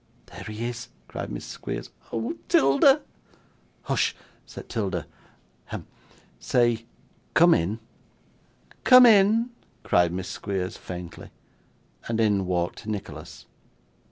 'There 0.25 0.45
he 0.45 0.65
is!' 0.65 0.87
cried 1.07 1.31
Miss 1.31 1.45
Squeers. 1.45 1.91
'Oh 2.11 2.35
'Tilda!' 2.49 3.03
'Hush!' 3.83 4.15
said 4.47 4.67
'Tilda. 4.67 5.05
'Hem! 5.65 5.85
Say, 6.39 6.87
come 7.35 7.53
in.' 7.53 7.77
'Come 8.83 9.05
in,' 9.05 9.51
cried 9.83 10.11
Miss 10.11 10.27
Squeers 10.27 10.75
faintly. 10.75 11.29
And 12.07 12.19
in 12.19 12.47
walked 12.47 12.87
Nicholas. 12.87 13.45